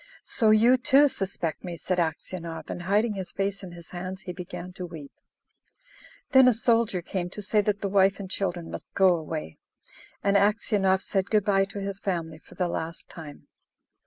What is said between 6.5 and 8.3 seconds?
soldier came to say that the wife and